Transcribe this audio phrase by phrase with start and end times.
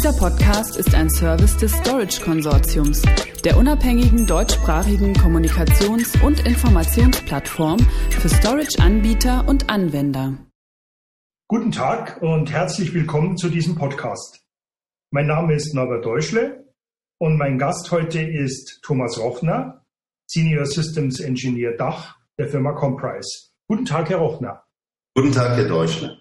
[0.00, 3.02] Dieser Podcast ist ein Service des Storage Konsortiums,
[3.44, 10.38] der unabhängigen deutschsprachigen Kommunikations- und Informationsplattform für Storage-Anbieter und Anwender.
[11.48, 14.42] Guten Tag und herzlich willkommen zu diesem Podcast.
[15.10, 16.64] Mein Name ist Norbert Deutschle
[17.18, 19.84] und mein Gast heute ist Thomas Rochner,
[20.26, 23.50] Senior Systems Engineer Dach der Firma Comprise.
[23.68, 24.64] Guten Tag, Herr Rochner.
[25.14, 26.16] Guten Tag, Herr Deutschle.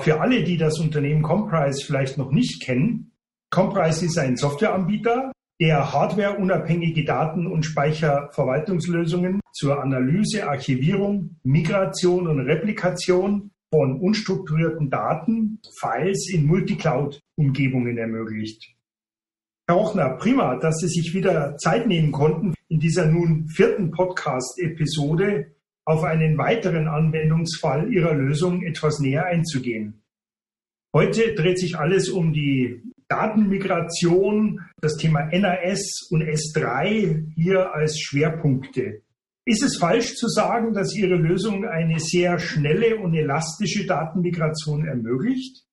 [0.00, 3.12] Für alle, die das Unternehmen Comprise vielleicht noch nicht kennen,
[3.50, 13.50] Comprise ist ein Softwareanbieter, der hardwareunabhängige Daten- und Speicherverwaltungslösungen zur Analyse, Archivierung, Migration und Replikation
[13.72, 18.76] von unstrukturierten Daten, Files in Multicloud-Umgebungen ermöglicht.
[19.66, 25.55] Herr Hochner, prima, dass Sie sich wieder Zeit nehmen konnten, in dieser nun vierten Podcast-Episode
[25.86, 30.02] auf einen weiteren Anwendungsfall Ihrer Lösung etwas näher einzugehen.
[30.92, 39.02] Heute dreht sich alles um die Datenmigration, das Thema NAS und S3 hier als Schwerpunkte.
[39.44, 45.64] Ist es falsch zu sagen, dass Ihre Lösung eine sehr schnelle und elastische Datenmigration ermöglicht?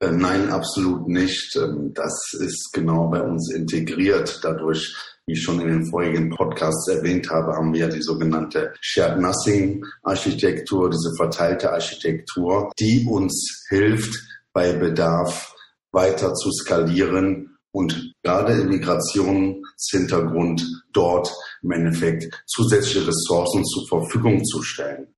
[0.00, 1.56] Äh, nein, absolut nicht.
[1.56, 4.40] Ähm, das ist genau bei uns integriert.
[4.42, 9.20] Dadurch, wie ich schon in den vorigen Podcasts erwähnt habe, haben wir die sogenannte Shared
[9.20, 14.14] Nothing Architektur, diese verteilte Architektur, die uns hilft,
[14.52, 15.54] bei Bedarf
[15.92, 24.62] weiter zu skalieren und gerade im Migrationshintergrund dort im Endeffekt zusätzliche Ressourcen zur Verfügung zu
[24.62, 25.14] stellen.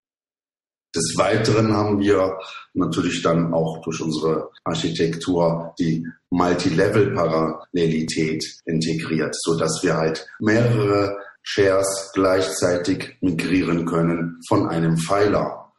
[0.94, 2.38] Des Weiteren haben wir
[2.74, 12.10] natürlich dann auch durch unsere Architektur die Multi-Level-Parallelität integriert, so dass wir halt mehrere Shares
[12.14, 15.72] gleichzeitig migrieren können von einem Pfeiler.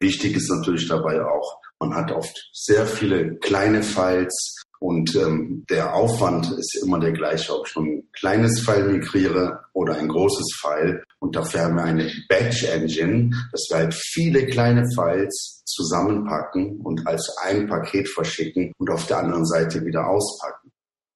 [0.00, 5.94] Wichtig ist natürlich dabei auch, man hat oft sehr viele kleine Files, und ähm, der
[5.94, 11.02] Aufwand ist immer der gleiche, ob ich ein kleines File migriere oder ein großes File.
[11.20, 17.06] Und dafür haben wir eine Batch Engine, dass wir halt viele kleine Files zusammenpacken und
[17.06, 20.70] als ein Paket verschicken und auf der anderen Seite wieder auspacken.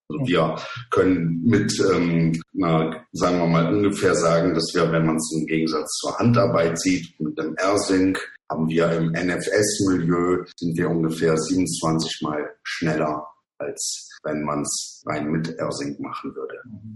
[0.08, 0.56] Also wir
[0.90, 5.44] können mit, ähm, na, sagen wir mal, ungefähr sagen, dass wir, wenn man es im
[5.44, 8.18] Gegensatz zur Handarbeit sieht, mit dem AirSync
[8.50, 13.26] haben wir im NFS-Milieu, sind wir ungefähr 27 mal schneller
[13.58, 16.54] als wenn man es rein mit AirSync machen würde.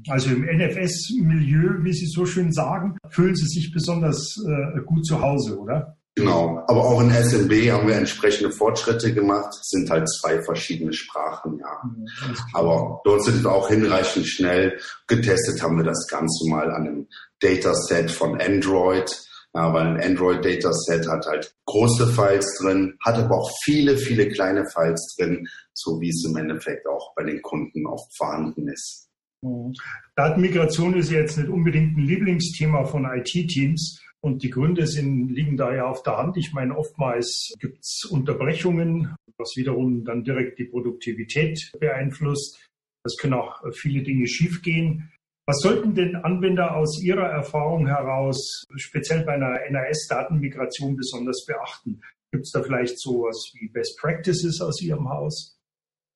[0.08, 5.20] Also im NFS-Milieu, wie Sie so schön sagen, fühlen Sie sich besonders äh, gut zu
[5.20, 5.96] Hause, oder?
[6.14, 9.48] Genau, aber auch in SMB haben wir entsprechende Fortschritte gemacht.
[9.58, 12.36] Es sind halt zwei verschiedene Sprachen, ja.
[12.52, 14.78] aber dort sind wir auch hinreichend schnell.
[15.06, 17.08] Getestet haben wir das Ganze mal an einem
[17.40, 19.10] Dataset von Android
[19.54, 24.64] ja, weil ein Android-Dataset hat halt große Files drin, hat aber auch viele, viele kleine
[24.66, 29.08] Files drin, so wie es im Endeffekt auch bei den Kunden oft vorhanden ist.
[29.42, 29.72] Mhm.
[30.16, 34.00] Datenmigration ist jetzt nicht unbedingt ein Lieblingsthema von IT-Teams.
[34.24, 36.36] Und die Gründe sind, liegen da ja auf der Hand.
[36.36, 42.64] Ich meine, oftmals gibt es Unterbrechungen, was wiederum dann direkt die Produktivität beeinflusst.
[43.04, 45.10] Es können auch viele Dinge schiefgehen.
[45.44, 52.00] Was sollten denn Anwender aus Ihrer Erfahrung heraus speziell bei einer NAS-Datenmigration besonders beachten?
[52.30, 55.58] Gibt es da vielleicht sowas wie Best Practices aus Ihrem Haus?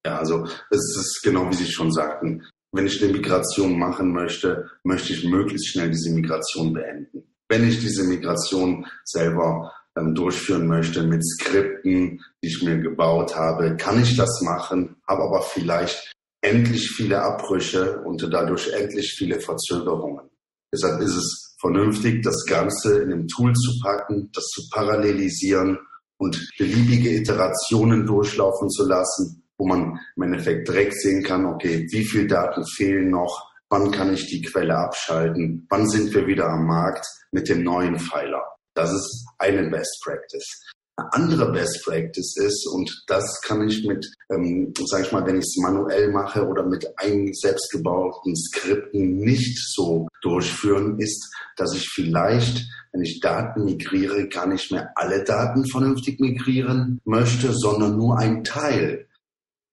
[0.06, 2.44] Ja, also es ist genau wie Sie schon sagten.
[2.70, 7.24] Wenn ich eine Migration machen möchte, möchte ich möglichst schnell diese Migration beenden.
[7.48, 13.76] Wenn ich diese Migration selber ähm, durchführen möchte mit Skripten, die ich mir gebaut habe,
[13.76, 20.30] kann ich das machen, habe aber vielleicht endlich viele Abbrüche und dadurch endlich viele Verzögerungen.
[20.72, 25.78] Deshalb ist es vernünftig, das Ganze in einem Tool zu packen, das zu parallelisieren
[26.18, 32.04] und beliebige Iterationen durchlaufen zu lassen, wo man im Endeffekt direkt sehen kann, okay, wie
[32.04, 36.66] viele Daten fehlen noch, wann kann ich die Quelle abschalten, wann sind wir wieder am
[36.66, 38.42] Markt mit dem neuen Pfeiler.
[38.74, 40.62] Das ist eine Best Practice.
[40.98, 45.38] Eine andere Best Practice ist, und das kann ich mit, ähm, sag ich mal, wenn
[45.38, 51.88] ich es manuell mache oder mit einem selbstgebauten Skripten nicht so durchführen, ist, dass ich
[51.90, 58.18] vielleicht, wenn ich Daten migriere, gar nicht mehr alle Daten vernünftig migrieren möchte, sondern nur
[58.18, 59.05] ein Teil.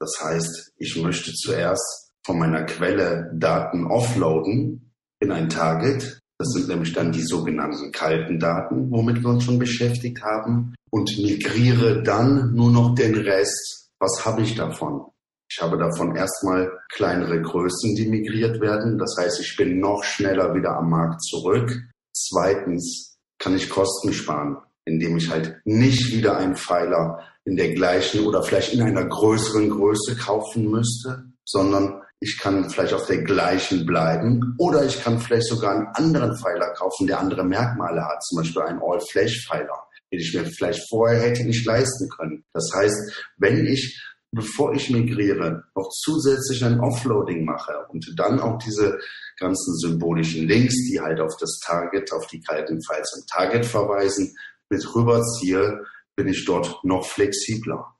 [0.03, 4.91] Das heißt, ich möchte zuerst von meiner Quelle Daten offloaden
[5.21, 6.19] in ein Target.
[6.37, 11.17] Das sind nämlich dann die sogenannten kalten Daten, womit wir uns schon beschäftigt haben und
[11.17, 13.91] migriere dann nur noch den Rest.
[13.97, 15.05] Was habe ich davon?
[15.49, 18.97] Ich habe davon erstmal kleinere Größen, die migriert werden.
[18.97, 21.71] Das heißt, ich bin noch schneller wieder am Markt zurück.
[22.13, 28.25] Zweitens kann ich Kosten sparen, indem ich halt nicht wieder einen Pfeiler in der gleichen
[28.25, 33.85] oder vielleicht in einer größeren Größe kaufen müsste, sondern ich kann vielleicht auf der gleichen
[33.85, 38.37] bleiben oder ich kann vielleicht sogar einen anderen Pfeiler kaufen, der andere Merkmale hat, zum
[38.37, 42.45] Beispiel einen All-Flash-Pfeiler, den ich mir vielleicht vorher hätte nicht leisten können.
[42.53, 44.01] Das heißt, wenn ich
[44.33, 48.99] bevor ich migriere, noch zusätzlich ein Offloading mache und dann auch diese
[49.37, 54.35] ganzen symbolischen Links, die halt auf das Target, auf die kalten Files im Target verweisen,
[54.69, 55.83] mit rüberziehe,
[56.15, 57.95] bin ich dort noch flexibler.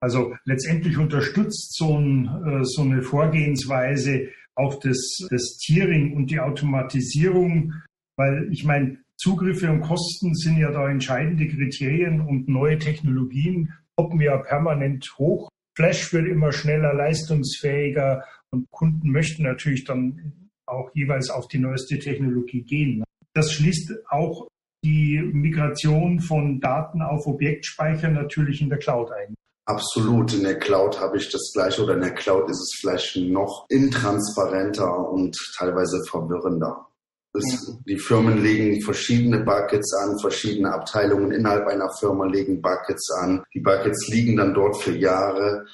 [0.00, 6.40] Also letztendlich unterstützt so, ein, äh, so eine Vorgehensweise auch das, das Tiering und die
[6.40, 7.74] Automatisierung,
[8.16, 14.20] weil ich meine, Zugriffe und Kosten sind ja da entscheidende Kriterien und neue Technologien poppen
[14.20, 15.48] ja permanent hoch.
[15.76, 21.98] Flash wird immer schneller, leistungsfähiger und Kunden möchten natürlich dann auch jeweils auf die neueste
[21.98, 23.02] Technologie gehen.
[23.34, 24.48] Das schließt auch
[24.84, 29.34] die Migration von Daten auf Objektspeicher natürlich in der Cloud ein.
[29.68, 30.32] Absolut.
[30.32, 33.66] In der Cloud habe ich das gleiche oder in der Cloud ist es vielleicht noch
[33.68, 36.86] intransparenter und teilweise verwirrender.
[37.34, 43.42] Es, die Firmen legen verschiedene Buckets an, verschiedene Abteilungen innerhalb einer Firma legen Buckets an.
[43.52, 45.66] Die Buckets liegen dann dort für Jahre.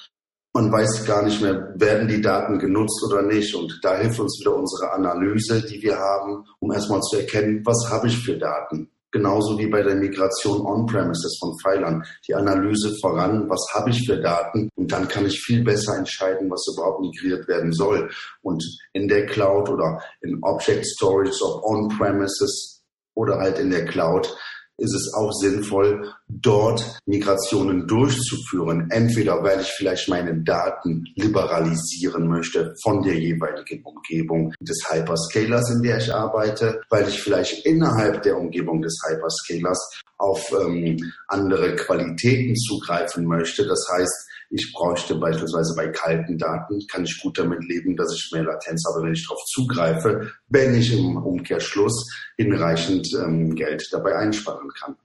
[0.53, 3.55] Man weiß gar nicht mehr, werden die Daten genutzt oder nicht.
[3.55, 7.89] Und da hilft uns wieder unsere Analyse, die wir haben, um erstmal zu erkennen, was
[7.89, 12.03] habe ich für Daten genauso wie bei der Migration on-premises von Pfeilern.
[12.27, 16.51] Die Analyse voran, was habe ich für Daten und dann kann ich viel besser entscheiden,
[16.51, 18.09] was überhaupt migriert werden soll.
[18.41, 22.83] Und in der Cloud oder in Object Storage, ob on-premises
[23.13, 24.35] oder halt in der Cloud,
[24.77, 28.87] ist es auch sinnvoll, dort Migrationen durchzuführen.
[28.91, 35.81] Entweder weil ich vielleicht meine Daten liberalisieren möchte von der jeweiligen Umgebung des Hyperscalers, in
[35.81, 42.55] der ich arbeite, weil ich vielleicht innerhalb der Umgebung des Hyperscalers auf ähm, andere Qualitäten
[42.55, 43.65] zugreifen möchte.
[43.65, 48.29] Das heißt, ich bräuchte beispielsweise bei kalten Daten, kann ich gut damit leben, dass ich
[48.31, 54.15] mehr Latenz habe, wenn ich darauf zugreife, wenn ich im Umkehrschluss hinreichend ähm, Geld dabei
[54.15, 54.95] einsparen kann.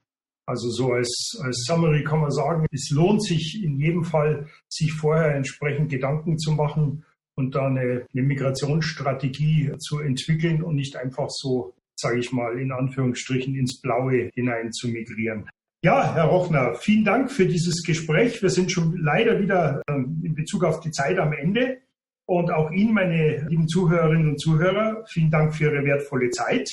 [0.46, 4.92] Also so als, als Summary kann man sagen, es lohnt sich in jedem Fall, sich
[4.92, 7.04] vorher entsprechend Gedanken zu machen
[7.36, 12.72] und da eine, eine Migrationsstrategie zu entwickeln und nicht einfach so, sage ich mal, in
[12.72, 15.48] Anführungsstrichen ins Blaue hinein zu migrieren.
[15.82, 18.42] Ja, Herr Rochner, vielen Dank für dieses Gespräch.
[18.42, 21.78] Wir sind schon leider wieder ähm, in Bezug auf die Zeit am Ende.
[22.26, 26.68] Und auch Ihnen, meine lieben Zuhörerinnen und Zuhörer, vielen Dank für Ihre wertvolle Zeit.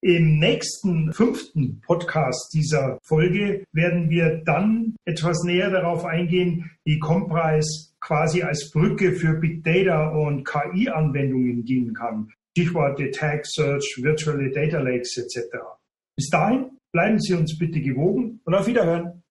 [0.00, 7.92] Im nächsten fünften Podcast dieser Folge werden wir dann etwas näher darauf eingehen, wie Comprise
[8.00, 12.30] quasi als Brücke für Big Data und KI-Anwendungen dienen kann.
[12.56, 15.58] Stichworte Tag Search, Virtual Data Lakes etc.
[16.16, 19.22] Bis dahin Bleiben Sie uns bitte gewogen und auf Wiederhören.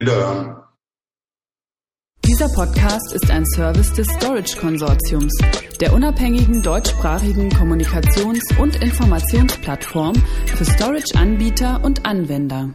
[0.00, 0.64] Wiederhören.
[2.24, 5.32] Dieser Podcast ist ein Service des Storage Konsortiums,
[5.80, 10.14] der unabhängigen deutschsprachigen Kommunikations- und Informationsplattform
[10.46, 12.74] für Storage-Anbieter und Anwender.